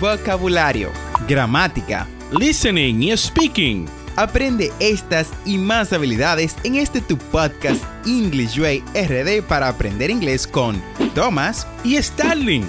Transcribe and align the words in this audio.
vocabulario, 0.00 0.90
gramática, 1.26 2.06
listening 2.38 3.02
y 3.02 3.16
speaking. 3.16 3.86
Aprende 4.16 4.72
estas 4.80 5.30
y 5.44 5.58
más 5.58 5.92
habilidades 5.92 6.56
en 6.64 6.76
este 6.76 7.00
tu 7.00 7.16
podcast 7.18 7.82
English 8.06 8.58
Way 8.58 8.82
RD 8.94 9.42
para 9.46 9.68
aprender 9.68 10.10
inglés 10.10 10.46
con 10.46 10.82
Thomas 11.14 11.66
y 11.84 12.00
Starling. 12.02 12.64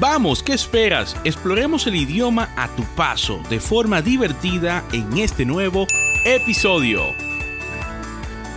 Vamos, 0.00 0.42
¿qué 0.42 0.54
esperas? 0.54 1.16
Exploremos 1.24 1.86
el 1.86 1.96
idioma 1.96 2.48
a 2.56 2.68
tu 2.74 2.82
paso 2.96 3.40
de 3.50 3.60
forma 3.60 4.00
divertida 4.00 4.82
en 4.92 5.18
este 5.18 5.44
nuevo 5.44 5.86
episodio. 6.24 7.14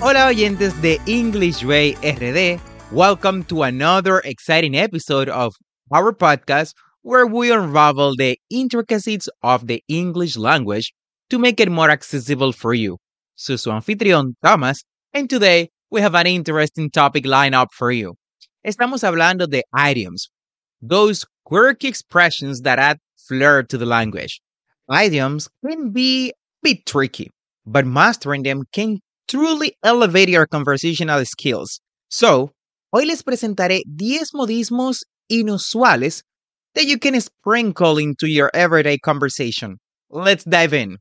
Hola 0.01 0.27
oyentes 0.27 0.79
de 0.81 0.99
English 1.05 1.63
Way 1.63 1.95
RD. 2.01 2.59
Welcome 2.91 3.43
to 3.45 3.63
another 3.63 4.21
exciting 4.23 4.75
episode 4.75 5.29
of 5.29 5.55
our 5.91 6.15
podcast 6.15 6.73
where 7.05 7.27
we 7.27 7.51
unravel 7.51 8.15
the 8.17 8.35
intricacies 8.49 9.29
of 9.43 9.67
the 9.67 9.83
English 9.87 10.35
language 10.35 10.91
to 11.29 11.37
make 11.37 11.59
it 11.59 11.69
more 11.69 11.91
accessible 11.91 12.51
for 12.51 12.73
you. 12.73 12.97
Soy 13.35 13.57
su 13.57 13.69
anfitrión, 13.69 14.33
Thomas, 14.41 14.83
and 15.13 15.29
today 15.29 15.69
we 15.91 16.01
have 16.01 16.15
an 16.15 16.25
interesting 16.25 16.89
topic 16.89 17.27
lined 17.27 17.53
up 17.53 17.67
for 17.71 17.91
you. 17.91 18.15
Estamos 18.65 19.03
hablando 19.03 19.47
de 19.47 19.61
idioms, 19.77 20.31
those 20.81 21.27
quirky 21.45 21.87
expressions 21.87 22.61
that 22.61 22.79
add 22.79 22.97
flair 23.27 23.61
to 23.61 23.77
the 23.77 23.85
language. 23.85 24.41
Idioms 24.89 25.47
can 25.63 25.91
be 25.91 26.29
a 26.29 26.33
bit 26.63 26.87
tricky, 26.87 27.29
but 27.67 27.85
mastering 27.85 28.41
them 28.41 28.63
can 28.73 28.97
truly 29.27 29.77
elevate 29.83 30.29
your 30.29 30.47
conversational 30.47 31.23
skills. 31.25 31.79
So, 32.09 32.49
hoy 32.91 33.05
les 33.05 33.21
presentaré 33.21 33.83
10 33.95 34.31
modismos 34.33 35.03
inusuales 35.31 36.23
that 36.75 36.85
you 36.85 36.99
can 36.99 37.19
sprinkle 37.19 37.97
into 37.97 38.27
your 38.27 38.51
everyday 38.53 38.97
conversation. 38.97 39.79
Let's 40.09 40.45
dive 40.45 40.73
in. 40.73 40.99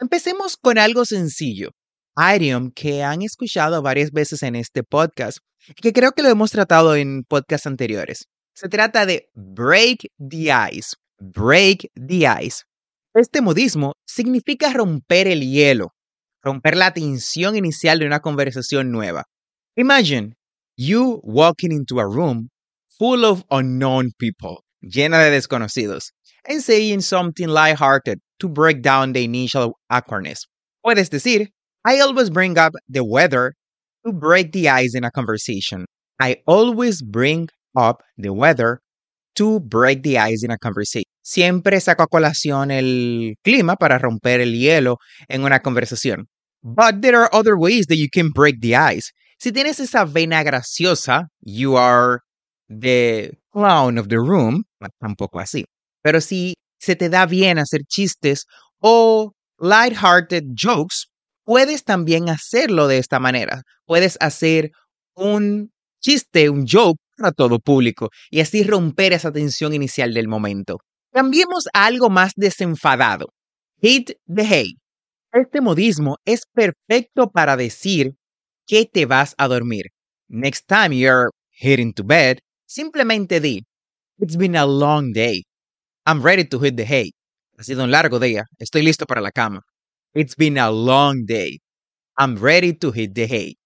Empecemos 0.00 0.56
con 0.56 0.78
algo 0.78 1.04
sencillo. 1.04 1.70
Idiom 2.16 2.70
que 2.70 3.02
han 3.02 3.22
escuchado 3.22 3.82
varias 3.82 4.12
veces 4.12 4.42
en 4.42 4.54
este 4.54 4.84
podcast 4.84 5.38
y 5.68 5.80
que 5.82 5.92
creo 5.92 6.12
que 6.12 6.22
lo 6.22 6.28
hemos 6.28 6.52
tratado 6.52 6.94
en 6.94 7.24
podcasts 7.24 7.66
anteriores. 7.66 8.26
Se 8.54 8.68
trata 8.68 9.06
de 9.06 9.28
break 9.34 10.06
the 10.18 10.50
ice. 10.70 10.94
Break 11.18 11.90
the 11.94 12.26
ice. 12.40 12.62
Este 13.14 13.40
modismo 13.40 13.94
significa 14.06 14.72
romper 14.72 15.26
el 15.28 15.40
hielo, 15.40 15.94
romper 16.42 16.76
la 16.76 16.92
tensión 16.92 17.56
inicial 17.56 17.98
de 17.98 18.06
una 18.06 18.20
conversación 18.20 18.90
nueva. 18.92 19.24
Imagine 19.76 20.34
you 20.76 21.20
walking 21.22 21.72
into 21.72 21.98
a 21.98 22.04
room 22.04 22.50
full 22.98 23.24
of 23.24 23.44
unknown 23.50 24.12
people 24.18 24.64
llena 24.84 25.18
de 25.18 25.30
desconocidos, 25.30 26.12
and 26.48 26.62
saying 26.62 27.00
something 27.00 27.48
lighthearted 27.48 28.18
to 28.38 28.48
break 28.48 28.82
down 28.82 29.12
the 29.12 29.24
initial 29.24 29.78
awkwardness. 29.90 30.46
Puedes 30.84 31.10
decir, 31.10 31.48
I 31.84 32.00
always 32.00 32.30
bring 32.30 32.58
up 32.58 32.72
the 32.88 33.04
weather 33.04 33.54
to 34.04 34.12
break 34.12 34.52
the 34.52 34.68
ice 34.68 34.94
in 34.94 35.04
a 35.04 35.10
conversation. 35.10 35.86
I 36.20 36.36
always 36.46 37.02
bring 37.02 37.48
up 37.76 38.02
the 38.16 38.32
weather 38.32 38.80
to 39.36 39.60
break 39.60 40.02
the 40.02 40.18
ice 40.18 40.44
in 40.44 40.50
a 40.50 40.58
conversation. 40.58 41.04
Siempre 41.22 41.80
saco 41.80 42.04
a 42.04 42.06
colación 42.06 42.70
el 42.70 43.34
clima 43.42 43.76
para 43.76 43.98
romper 43.98 44.40
el 44.40 44.52
hielo 44.52 44.98
en 45.28 45.44
una 45.44 45.60
conversación. 45.60 46.26
But 46.62 47.02
there 47.02 47.16
are 47.16 47.30
other 47.32 47.56
ways 47.56 47.86
that 47.86 47.96
you 47.96 48.08
can 48.08 48.30
break 48.30 48.60
the 48.60 48.76
ice. 48.76 49.10
Si 49.38 49.52
tienes 49.52 49.80
esa 49.80 50.04
vena 50.06 50.42
graciosa, 50.44 51.26
you 51.42 51.76
are 51.76 52.20
the 52.68 53.32
clown 53.52 53.98
of 53.98 54.08
the 54.08 54.20
room, 54.20 54.64
tampoco 54.98 55.40
así. 55.40 55.64
Pero 56.02 56.20
si 56.20 56.54
se 56.78 56.96
te 56.96 57.08
da 57.08 57.26
bien 57.26 57.58
hacer 57.58 57.82
chistes 57.86 58.46
o 58.80 59.32
light-hearted 59.58 60.44
jokes, 60.54 61.06
puedes 61.44 61.84
también 61.84 62.28
hacerlo 62.28 62.88
de 62.88 62.98
esta 62.98 63.18
manera. 63.18 63.62
Puedes 63.86 64.16
hacer 64.20 64.70
un 65.14 65.70
chiste, 66.00 66.50
un 66.50 66.66
joke 66.66 66.98
para 67.16 67.32
todo 67.32 67.58
público 67.58 68.10
y 68.30 68.40
así 68.40 68.64
romper 68.64 69.12
esa 69.12 69.32
tensión 69.32 69.72
inicial 69.72 70.12
del 70.12 70.28
momento. 70.28 70.78
Cambiemos 71.12 71.64
a 71.72 71.86
algo 71.86 72.10
más 72.10 72.32
desenfadado. 72.36 73.28
Hit 73.80 74.12
the 74.26 74.42
hay. 74.42 74.74
Este 75.32 75.60
modismo 75.60 76.16
es 76.24 76.42
perfecto 76.52 77.30
para 77.30 77.56
decir 77.56 78.14
que 78.66 78.86
te 78.86 79.06
vas 79.06 79.34
a 79.38 79.48
dormir. 79.48 79.86
Next 80.28 80.66
time 80.66 80.96
you're 80.96 81.30
heading 81.50 81.92
to 81.94 82.04
bed, 82.04 82.38
Simplemente 82.66 83.40
di, 83.40 83.62
It's 84.18 84.36
been 84.36 84.54
a 84.54 84.64
long 84.64 85.12
day. 85.12 85.42
I'm 86.06 86.22
ready 86.22 86.44
to 86.44 86.58
hit 86.60 86.76
the 86.76 86.84
hay. 86.84 87.10
Ha 87.58 87.64
sido 87.64 87.82
un 87.82 87.90
largo 87.90 88.20
día. 88.20 88.44
Estoy 88.60 88.82
listo 88.82 89.06
para 89.06 89.20
la 89.20 89.30
cama. 89.32 89.60
It's 90.14 90.36
been 90.36 90.56
a 90.56 90.70
long 90.70 91.24
day. 91.26 91.58
I'm 92.16 92.36
ready 92.36 92.72
to 92.74 92.92
hit 92.92 93.14
the 93.14 93.26
hay. 93.26 93.56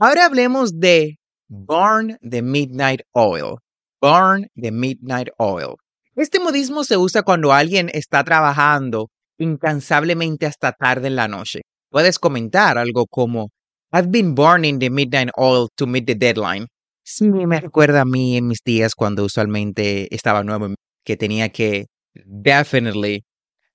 Ahora 0.00 0.24
hablemos 0.24 0.72
de 0.72 1.18
burn 1.50 2.16
the 2.22 2.40
midnight 2.40 3.02
oil. 3.14 3.58
Burn 4.00 4.46
the 4.56 4.70
midnight 4.70 5.28
oil. 5.38 5.76
Este 6.16 6.40
modismo 6.40 6.84
se 6.84 6.96
usa 6.96 7.22
cuando 7.22 7.52
alguien 7.52 7.90
está 7.92 8.24
trabajando 8.24 9.08
incansablemente 9.38 10.46
hasta 10.46 10.72
tarde 10.72 11.08
en 11.08 11.16
la 11.16 11.28
noche. 11.28 11.60
Puedes 11.90 12.18
comentar 12.18 12.78
algo 12.78 13.06
como 13.06 13.50
I've 13.92 14.10
been 14.10 14.34
burning 14.34 14.78
the 14.78 14.88
midnight 14.88 15.30
oil 15.36 15.68
to 15.76 15.86
meet 15.86 16.06
the 16.06 16.14
deadline. 16.14 16.66
Sí, 17.10 17.24
me 17.24 17.58
recuerda 17.58 18.02
a 18.02 18.04
mí 18.04 18.36
en 18.36 18.48
mis 18.48 18.62
días 18.62 18.94
cuando 18.94 19.24
usualmente 19.24 20.14
estaba 20.14 20.44
nuevo, 20.44 20.74
que 21.06 21.16
tenía 21.16 21.48
que 21.48 21.86
definitely 22.26 23.24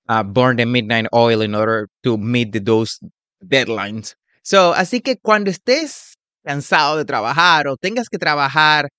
uh, 0.08 0.22
burn 0.24 0.56
the 0.56 0.68
midnight 0.68 1.08
oil 1.12 1.42
in 1.42 1.56
order 1.56 1.88
to 2.04 2.16
meet 2.20 2.54
those 2.64 3.00
deadlines. 3.42 4.16
So, 4.44 4.76
así 4.76 5.02
que 5.02 5.18
cuando 5.18 5.50
estés 5.50 6.14
cansado 6.46 6.96
de 6.96 7.06
trabajar 7.06 7.68
o 7.68 7.76
tengas 7.76 8.08
que 8.08 8.20
trabajar 8.20 8.90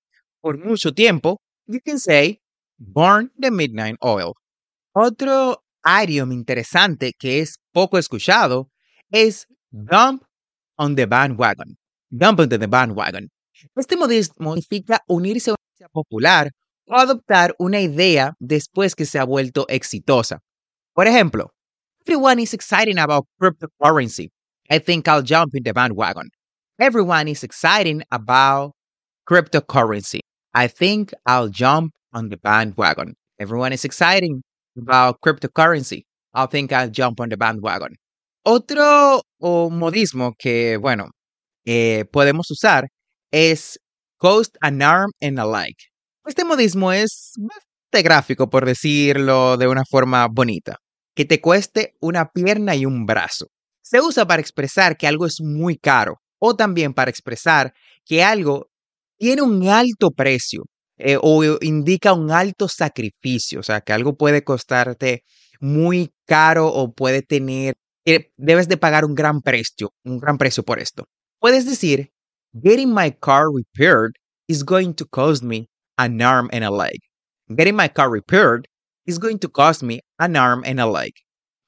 por 0.41 0.59
mucho 0.59 0.93
tiempo, 0.93 1.39
you 1.69 1.79
can 1.85 2.01
say 2.01 2.41
burn 2.77 3.31
the 3.39 3.53
midnight 3.53 3.97
oil. 4.01 4.33
Otro 4.95 5.63
idiom 5.87 6.33
interesante 6.33 7.13
que 7.17 7.39
es 7.39 7.55
poco 7.73 7.99
escuchado 7.99 8.69
es 9.13 9.47
dump 9.71 10.25
on 10.77 10.97
the 10.97 11.07
bandwagon. 11.07 11.77
Dump 12.11 12.41
on 12.41 12.49
the 12.49 12.67
bandwagon. 12.67 13.31
Este 13.77 13.97
modismo 13.97 14.55
significa 14.55 15.03
unirse 15.07 15.51
a 15.51 15.55
una 15.55 15.75
idea 15.77 15.89
popular 15.89 16.51
o 16.87 16.95
adoptar 16.97 17.55
una 17.59 17.81
idea 17.81 18.35
después 18.39 18.95
que 18.95 19.07
se 19.07 19.19
ha 19.19 19.25
vuelto 19.25 19.67
exitosa. 19.69 20.41
Por 20.93 21.07
ejemplo, 21.07 21.53
everyone 22.07 22.43
is 22.43 22.53
excited 22.55 22.99
about 22.99 23.27
cryptocurrency. 23.41 24.31
I 24.71 24.79
think 24.79 25.09
I'll 25.09 25.23
jump 25.23 25.55
in 25.55 25.63
the 25.63 25.73
bandwagon. 25.73 26.31
Everyone 26.79 27.29
is 27.29 27.45
excited 27.45 28.05
about 28.11 28.73
cryptocurrency. 29.27 30.21
I 30.55 30.69
think 30.69 31.13
I'll 31.27 31.49
jump 31.49 31.93
on 32.13 32.29
the 32.29 32.37
bandwagon. 32.37 33.15
Everyone 33.39 33.73
is 33.73 33.85
excited 33.85 34.31
about 34.77 35.21
cryptocurrency. 35.21 36.03
I 36.33 36.47
think 36.47 36.73
I'll 36.73 36.91
jump 36.91 37.21
on 37.21 37.29
the 37.29 37.37
bandwagon. 37.37 37.97
Otro 38.45 39.23
modismo 39.41 40.35
que, 40.39 40.77
bueno, 40.77 41.11
eh, 41.65 42.05
podemos 42.13 42.51
usar 42.51 42.89
es 43.35 43.81
cost 44.17 44.57
an 44.61 44.81
arm 44.81 45.11
and 45.21 45.41
a 45.41 45.45
leg. 45.45 45.75
Este 46.25 46.45
modismo 46.45 46.93
es 46.93 47.33
bastante 47.37 48.03
gráfico, 48.03 48.49
por 48.49 48.65
decirlo 48.65 49.57
de 49.57 49.67
una 49.67 49.83
forma 49.91 50.29
bonita. 50.31 50.77
Que 51.17 51.25
te 51.25 51.41
cueste 51.41 51.95
una 52.01 52.31
pierna 52.31 52.77
y 52.77 52.87
un 52.87 53.07
brazo. 53.07 53.47
Se 53.83 54.01
usa 54.01 54.25
para 54.25 54.41
expresar 54.41 54.97
que 54.97 55.09
algo 55.09 55.27
es 55.27 55.41
muy 55.41 55.77
caro 55.77 56.21
o 56.39 56.55
también 56.55 56.95
para 56.95 57.11
expresar 57.11 57.75
que 58.05 58.23
algo 58.23 58.69
tiene 59.19 59.43
un 59.43 59.69
alto 59.69 60.13
precio 60.13 60.63
eh, 60.97 61.19
o 61.21 61.43
indica 61.61 62.13
un 62.13 62.31
alto 62.31 62.69
sacrificio, 62.69 63.61
o 63.61 63.63
sea, 63.65 63.81
que 63.81 63.93
algo 63.93 64.17
puede 64.17 64.45
costarte 64.45 65.25
muy 65.61 66.13
caro 66.25 66.69
o 66.69 66.93
puede 66.93 67.23
tener, 67.23 67.75
debes 68.37 68.69
de 68.69 68.77
pagar 68.77 69.05
un 69.05 69.15
gran 69.15 69.41
precio, 69.41 69.93
un 70.05 70.19
gran 70.19 70.39
precio 70.39 70.63
por 70.63 70.79
esto. 70.79 71.07
Puedes 71.41 71.67
decir 71.67 72.14
Getting 72.63 72.95
my 72.95 73.11
car 73.11 73.51
repaired 73.51 74.17
is 74.47 74.63
going 74.63 74.95
to 74.95 75.05
cost 75.07 75.43
me 75.43 75.69
an 75.99 76.23
arm 76.23 76.49
and 76.53 76.65
a 76.65 76.71
leg. 76.71 77.01
Getting 77.49 77.75
my 77.75 77.89
car 77.89 78.09
repaired 78.09 78.69
is 79.07 79.19
going 79.19 79.41
to 79.41 79.49
cost 79.49 79.83
me 79.83 80.03
an 80.21 80.37
arm 80.37 80.63
and 80.65 80.79
a 80.79 80.87
leg. 80.87 81.13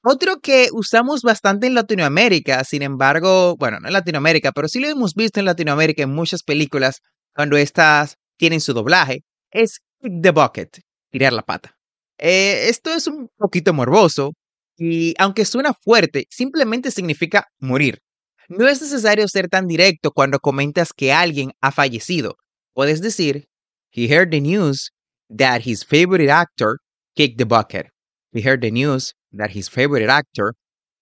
Otro 0.01 0.39
que 0.39 0.69
usamos 0.71 1.23
bastante 1.23 1.67
en 1.67 1.73
Latinoamérica, 1.73 2.63
sin 2.63 2.83
embargo, 2.83 3.57
bueno, 3.57 3.81
no 3.81 3.87
en 3.87 3.93
Latinoamérica, 3.93 4.53
pero 4.53 4.69
sí 4.69 4.79
lo 4.79 4.87
hemos 4.87 5.13
visto 5.13 5.41
en 5.41 5.45
Latinoamérica 5.45 6.03
en 6.03 6.15
muchas 6.15 6.41
películas 6.41 7.01
cuando 7.35 7.57
estas 7.57 8.15
tienen 8.37 8.61
su 8.61 8.73
doblaje, 8.73 9.25
es 9.51 9.79
kick 10.01 10.21
the 10.21 10.31
bucket, 10.31 10.79
tirar 11.11 11.33
la 11.33 11.41
pata. 11.41 11.75
Eh, 12.17 12.69
esto 12.69 12.93
es 12.93 13.07
un 13.07 13.27
poquito 13.35 13.73
morboso 13.73 14.31
y 14.77 15.13
aunque 15.17 15.43
suena 15.43 15.73
fuerte, 15.73 16.27
simplemente 16.29 16.91
significa 16.91 17.45
morir. 17.59 17.99
No 18.49 18.67
es 18.67 18.81
necesario 18.81 19.27
ser 19.27 19.49
tan 19.49 19.67
directo 19.67 20.11
cuando 20.11 20.39
comentas 20.39 20.93
que 20.93 21.11
alguien 21.11 21.51
ha 21.61 21.71
fallecido. 21.71 22.35
Puedes 22.73 23.01
decir, 23.01 23.45
he 23.91 24.07
heard 24.07 24.31
the 24.31 24.39
news 24.39 24.91
that 25.35 25.61
his 25.65 25.83
favorite 25.83 26.31
actor 26.31 26.77
kicked 27.15 27.37
the 27.37 27.45
bucket. 27.45 27.87
he 28.33 28.41
heard 28.41 28.61
the 28.61 28.71
news 28.71 29.13
that 29.31 29.49
his 29.53 29.69
favorite 29.69 30.09
actor 30.09 30.53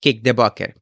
kicked 0.01 0.23
the 0.23 0.33
bucket. 0.33 0.75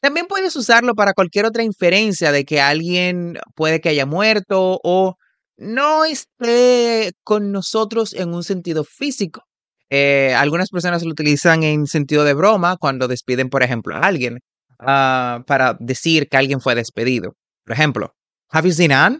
También 0.00 0.26
puedes 0.26 0.54
usarlo 0.54 0.94
para 0.94 1.14
cualquier 1.14 1.46
otra 1.46 1.64
inferencia 1.64 2.30
de 2.30 2.44
que 2.44 2.60
alguien 2.60 3.38
puede 3.54 3.80
que 3.80 3.88
haya 3.88 4.06
muerto 4.06 4.78
o 4.84 5.16
no 5.56 6.04
esté 6.04 7.12
con 7.22 7.52
nosotros 7.52 8.12
en 8.12 8.34
un 8.34 8.44
sentido 8.44 8.84
físico. 8.84 9.42
Eh, 9.90 10.34
algunas 10.34 10.68
personas 10.68 11.02
lo 11.02 11.10
utilizan 11.10 11.62
en 11.62 11.86
sentido 11.86 12.24
de 12.24 12.34
broma 12.34 12.76
cuando 12.76 13.08
despiden, 13.08 13.48
por 13.48 13.62
ejemplo, 13.62 13.96
a 13.96 14.00
alguien 14.00 14.40
uh, 14.80 15.42
para 15.44 15.76
decir 15.80 16.28
que 16.28 16.36
alguien 16.36 16.60
fue 16.60 16.74
despedido. 16.74 17.34
Por 17.64 17.74
ejemplo, 17.74 18.14
Have 18.50 18.68
you 18.68 18.74
seen 18.74 18.92
Anne? 18.92 19.18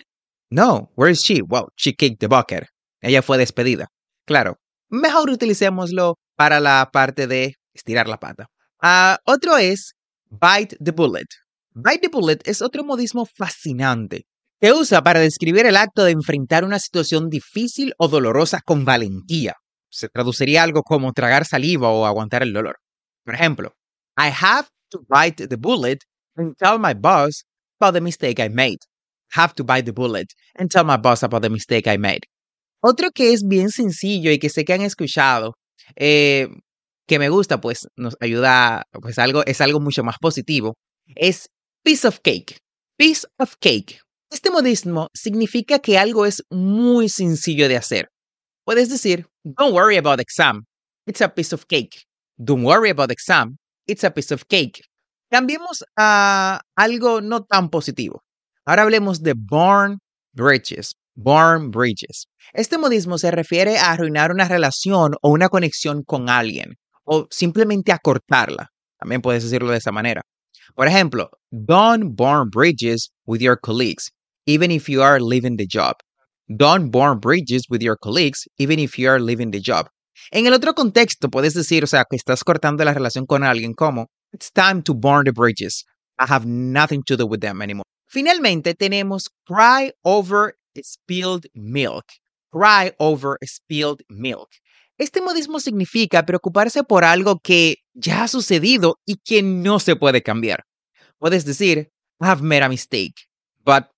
No. 0.50 0.90
Where 0.96 1.10
is 1.10 1.22
she? 1.22 1.42
Well, 1.42 1.68
she 1.76 1.92
kicked 1.92 2.20
the 2.20 2.28
bucket. 2.28 2.68
Ella 3.00 3.22
fue 3.22 3.38
despedida. 3.38 3.88
Claro, 4.26 4.56
mejor 4.88 5.30
utilicémoslo 5.30 6.16
para 6.36 6.60
la 6.60 6.88
parte 6.92 7.26
de 7.26 7.54
estirar 7.74 8.08
la 8.08 8.18
pata. 8.18 8.46
Uh, 8.82 9.16
otro 9.24 9.56
es 9.56 9.94
bite 10.30 10.76
the 10.82 10.92
bullet. 10.92 11.26
Bite 11.74 12.00
the 12.02 12.08
bullet 12.08 12.38
es 12.44 12.62
otro 12.62 12.84
modismo 12.84 13.26
fascinante 13.26 14.26
se 14.64 14.72
usa 14.72 15.02
para 15.02 15.20
describir 15.20 15.66
el 15.66 15.76
acto 15.76 16.04
de 16.04 16.12
enfrentar 16.12 16.64
una 16.64 16.78
situación 16.78 17.28
difícil 17.28 17.92
o 17.98 18.08
dolorosa 18.08 18.62
con 18.64 18.86
valentía. 18.86 19.56
Se 19.90 20.08
traduciría 20.08 20.62
algo 20.62 20.82
como 20.82 21.12
tragar 21.12 21.44
saliva 21.44 21.90
o 21.90 22.06
aguantar 22.06 22.42
el 22.42 22.54
dolor. 22.54 22.78
Por 23.26 23.34
ejemplo, 23.34 23.74
I 24.16 24.32
have 24.40 24.68
to 24.94 25.04
bite 25.08 25.36
the 25.48 25.56
bullet 25.56 26.04
and 26.36 26.56
tell 26.56 26.78
my 26.78 26.94
boss 26.94 27.42
about 27.80 27.94
the 27.94 28.00
mistake 28.00 28.40
I 28.40 28.48
made. 28.48 28.78
Have 29.32 29.54
to 29.56 29.64
bite 29.64 29.86
the 29.86 29.92
bullet 29.92 30.28
and 30.56 30.70
tell 30.70 30.84
my 30.84 30.96
boss 30.96 31.22
about 31.22 31.42
the 31.42 31.50
mistake 31.50 31.86
I 31.88 31.98
made. 31.98 32.26
Otro 32.82 33.10
que 33.10 33.32
es 33.32 33.42
bien 33.42 33.70
sencillo 33.70 34.30
y 34.30 34.38
que 34.38 34.50
sé 34.50 34.64
que 34.64 34.74
han 34.74 34.82
escuchado, 34.82 35.54
eh, 35.96 36.48
que 37.06 37.18
me 37.18 37.28
gusta, 37.28 37.60
pues 37.60 37.88
nos 37.96 38.16
ayuda, 38.20 38.84
pues 39.00 39.18
algo, 39.18 39.42
es 39.46 39.60
algo 39.60 39.80
mucho 39.80 40.04
más 40.04 40.16
positivo, 40.20 40.74
es 41.16 41.48
piece 41.82 42.06
of 42.06 42.20
cake. 42.22 42.58
Piece 42.96 43.26
of 43.38 43.56
cake. 43.58 44.00
Este 44.30 44.50
modismo 44.50 45.08
significa 45.14 45.78
que 45.78 45.98
algo 45.98 46.26
es 46.26 46.42
muy 46.50 47.08
sencillo 47.08 47.68
de 47.68 47.76
hacer. 47.76 48.08
Puedes 48.64 48.88
decir, 48.88 49.26
don't 49.44 49.74
worry 49.74 49.96
about 49.96 50.16
the 50.16 50.22
exam, 50.22 50.64
it's 51.06 51.20
a 51.20 51.28
piece 51.28 51.54
of 51.54 51.64
cake. 51.66 52.04
Don't 52.38 52.64
worry 52.64 52.90
about 52.90 53.08
the 53.08 53.14
exam, 53.14 53.56
it's 53.86 54.04
a 54.04 54.10
piece 54.10 54.32
of 54.32 54.44
cake. 54.48 54.82
Cambiemos 55.30 55.84
a 55.96 56.60
algo 56.76 57.20
no 57.20 57.44
tan 57.44 57.70
positivo. 57.70 58.22
Ahora 58.64 58.82
hablemos 58.82 59.22
de 59.22 59.34
burn 59.34 59.98
bridges. 60.32 60.94
Burn 61.16 61.70
bridges. 61.70 62.26
Este 62.52 62.76
modismo 62.76 63.18
se 63.18 63.30
refiere 63.30 63.78
a 63.78 63.92
arruinar 63.92 64.32
una 64.32 64.48
relación 64.48 65.14
o 65.22 65.30
una 65.30 65.48
conexión 65.48 66.02
con 66.02 66.28
alguien, 66.28 66.74
o 67.04 67.28
simplemente 67.30 67.92
a 67.92 67.98
cortarla. 67.98 68.70
También 68.98 69.22
puedes 69.22 69.44
decirlo 69.44 69.70
de 69.70 69.78
esa 69.78 69.92
manera. 69.92 70.22
Por 70.74 70.88
ejemplo, 70.88 71.30
don't 71.50 72.16
burn 72.16 72.50
bridges 72.50 73.12
with 73.26 73.40
your 73.40 73.56
colleagues 73.60 74.10
even 74.46 74.70
if 74.70 74.88
you 74.88 75.02
are 75.02 75.20
leaving 75.20 75.56
the 75.56 75.66
job. 75.66 75.96
Don't 76.54 76.90
burn 76.90 77.18
bridges 77.18 77.66
with 77.70 77.82
your 77.82 77.96
colleagues, 77.96 78.46
even 78.58 78.78
if 78.78 78.98
you 78.98 79.08
are 79.08 79.20
leaving 79.20 79.50
the 79.50 79.60
job. 79.60 79.88
En 80.30 80.46
el 80.46 80.52
otro 80.52 80.74
contexto, 80.74 81.28
puedes 81.28 81.54
decir, 81.54 81.84
o 81.84 81.86
sea, 81.86 82.04
que 82.08 82.16
estás 82.16 82.44
cortando 82.44 82.84
la 82.84 82.94
relación 82.94 83.26
con 83.26 83.44
alguien 83.44 83.74
como, 83.74 84.08
it's 84.32 84.50
time 84.52 84.82
to 84.82 84.94
burn 84.94 85.24
the 85.24 85.32
bridges. 85.32 85.84
I 86.18 86.24
have 86.28 86.46
nothing 86.46 87.02
to 87.04 87.16
do 87.16 87.26
with 87.26 87.40
them 87.40 87.62
anymore. 87.62 87.84
Finalmente, 88.06 88.74
tenemos 88.74 89.30
cry 89.46 89.92
over 90.02 90.54
spilled 90.82 91.46
milk. 91.54 92.04
Cry 92.52 92.92
over 92.98 93.36
spilled 93.42 94.02
milk. 94.08 94.48
Este 94.96 95.20
modismo 95.20 95.58
significa 95.58 96.24
preocuparse 96.24 96.84
por 96.84 97.04
algo 97.04 97.40
que 97.40 97.76
ya 97.94 98.24
ha 98.24 98.28
sucedido 98.28 99.00
y 99.04 99.16
que 99.16 99.42
no 99.42 99.80
se 99.80 99.96
puede 99.96 100.22
cambiar. 100.22 100.64
Puedes 101.18 101.44
decir, 101.44 101.90
I 102.20 102.26
have 102.26 102.42
made 102.42 102.62
a 102.62 102.68
mistake, 102.68 103.14
but 103.64 103.88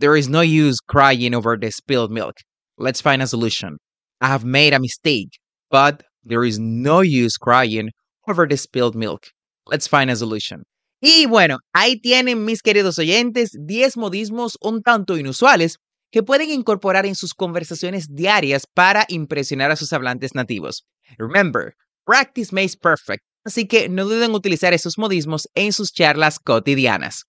There 0.00 0.14
is 0.14 0.28
no 0.28 0.42
use 0.42 0.78
crying 0.78 1.34
over 1.34 1.56
the 1.56 1.72
spilled 1.72 2.12
milk. 2.12 2.36
Let's 2.76 3.00
find 3.00 3.20
a 3.20 3.26
solution. 3.26 3.78
I 4.20 4.28
have 4.28 4.44
made 4.44 4.72
a 4.72 4.78
mistake, 4.78 5.30
but 5.70 6.02
there 6.24 6.46
is 6.46 6.58
no 6.58 7.00
use 7.00 7.36
crying 7.36 7.90
over 8.26 8.46
the 8.46 8.56
spilled 8.56 8.94
milk. 8.94 9.28
Let's 9.66 9.88
find 9.88 10.10
a 10.10 10.16
solution. 10.16 10.64
Y 11.00 11.26
bueno, 11.26 11.58
ahí 11.72 12.00
tienen 12.00 12.44
mis 12.44 12.60
queridos 12.60 12.98
oyentes 12.98 13.50
10 13.52 13.96
modismos 13.96 14.58
un 14.60 14.82
tanto 14.82 15.16
inusuales 15.16 15.78
que 16.10 16.22
pueden 16.22 16.50
incorporar 16.50 17.06
en 17.06 17.14
sus 17.14 17.34
conversaciones 17.34 18.08
diarias 18.10 18.66
para 18.74 19.04
impresionar 19.08 19.70
a 19.70 19.76
sus 19.76 19.92
hablantes 19.92 20.34
nativos. 20.34 20.84
Remember, 21.18 21.74
practice 22.04 22.52
makes 22.52 22.76
perfect, 22.76 23.22
así 23.44 23.66
que 23.66 23.88
no 23.88 24.04
duden 24.04 24.30
en 24.30 24.34
utilizar 24.34 24.72
esos 24.72 24.98
modismos 24.98 25.48
en 25.54 25.72
sus 25.72 25.92
charlas 25.92 26.38
cotidianas. 26.40 27.24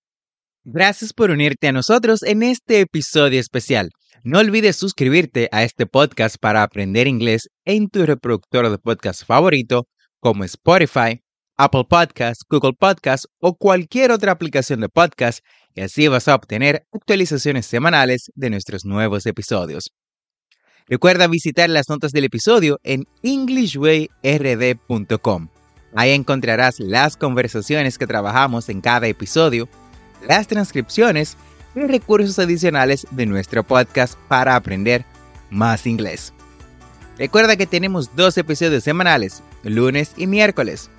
Gracias 0.65 1.13
por 1.13 1.31
unirte 1.31 1.69
a 1.69 1.71
nosotros 1.71 2.21
en 2.21 2.43
este 2.43 2.81
episodio 2.81 3.39
especial. 3.39 3.91
No 4.23 4.39
olvides 4.39 4.75
suscribirte 4.75 5.47
a 5.53 5.63
este 5.63 5.85
podcast 5.85 6.35
para 6.37 6.63
aprender 6.63 7.07
inglés 7.07 7.47
en 7.63 7.87
tu 7.89 8.05
reproductor 8.05 8.69
de 8.69 8.77
podcast 8.77 9.25
favorito 9.25 9.87
como 10.19 10.43
Spotify, 10.43 11.21
Apple 11.57 11.85
Podcasts, 11.89 12.43
Google 12.49 12.73
Podcasts 12.77 13.29
o 13.39 13.55
cualquier 13.55 14.11
otra 14.11 14.33
aplicación 14.33 14.81
de 14.81 14.89
podcast 14.89 15.39
y 15.73 15.79
así 15.81 16.09
vas 16.09 16.27
a 16.27 16.35
obtener 16.35 16.85
actualizaciones 16.91 17.65
semanales 17.65 18.29
de 18.35 18.49
nuestros 18.49 18.83
nuevos 18.83 19.25
episodios. 19.25 19.93
Recuerda 20.87 21.27
visitar 21.27 21.69
las 21.69 21.87
notas 21.87 22.11
del 22.11 22.25
episodio 22.25 22.81
en 22.83 23.05
englishwayrd.com. 23.23 25.47
Ahí 25.95 26.11
encontrarás 26.11 26.81
las 26.81 27.15
conversaciones 27.15 27.97
que 27.97 28.07
trabajamos 28.07 28.67
en 28.67 28.81
cada 28.81 29.07
episodio 29.07 29.69
las 30.27 30.47
transcripciones 30.47 31.37
y 31.75 31.81
recursos 31.81 32.39
adicionales 32.39 33.05
de 33.11 33.25
nuestro 33.25 33.63
podcast 33.63 34.17
para 34.27 34.55
aprender 34.55 35.05
más 35.49 35.85
inglés. 35.85 36.33
Recuerda 37.17 37.55
que 37.57 37.67
tenemos 37.67 38.15
dos 38.15 38.37
episodios 38.37 38.83
semanales, 38.83 39.43
lunes 39.63 40.13
y 40.15 40.25
miércoles. 40.25 40.89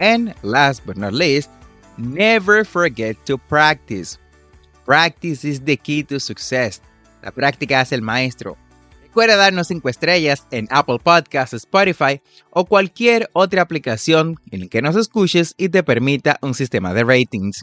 And 0.00 0.34
last 0.42 0.84
but 0.84 0.96
not 0.96 1.12
least, 1.12 1.50
never 1.96 2.64
forget 2.64 3.16
to 3.26 3.38
practice. 3.38 4.18
Practice 4.84 5.44
is 5.48 5.60
the 5.64 5.76
key 5.76 6.02
to 6.04 6.18
success. 6.18 6.82
La 7.22 7.30
práctica 7.30 7.80
es 7.80 7.92
el 7.92 8.02
maestro. 8.02 8.56
Recuerda 9.02 9.36
darnos 9.36 9.68
5 9.68 9.88
estrellas 9.88 10.44
en 10.50 10.66
Apple 10.70 10.98
Podcasts, 11.00 11.54
Spotify 11.54 12.20
o 12.50 12.64
cualquier 12.64 13.30
otra 13.32 13.62
aplicación 13.62 14.34
en 14.50 14.62
la 14.62 14.66
que 14.66 14.82
nos 14.82 14.96
escuches 14.96 15.54
y 15.56 15.68
te 15.68 15.84
permita 15.84 16.36
un 16.42 16.52
sistema 16.52 16.92
de 16.92 17.04
ratings. 17.04 17.62